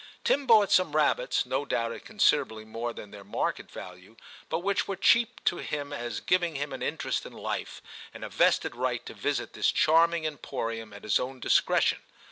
Tim 0.23 0.47
bought 0.47 0.71
some 0.71 0.95
rabbits, 0.95 1.45
no 1.45 1.63
doubt 1.63 1.91
at 1.91 2.05
considerably 2.05 2.65
more 2.65 2.91
than 2.91 3.11
their 3.11 3.23
market 3.23 3.69
value, 3.69 4.15
but 4.49 4.61
which 4.61 4.87
were 4.87 4.95
cheap 4.95 5.39
to 5.45 5.57
him 5.57 5.93
as 5.93 6.19
giving 6.21 6.55
him 6.55 6.73
an 6.73 6.81
interest 6.81 7.23
in 7.23 7.33
life, 7.33 7.83
and 8.11 8.25
a 8.25 8.29
vested 8.29 8.75
right 8.75 9.05
to 9.05 9.13
visit 9.13 9.53
this 9.53 9.71
charming 9.71 10.25
emporium 10.25 10.91
at 10.91 11.03
his 11.03 11.19
own 11.19 11.39
discretion. 11.39 11.99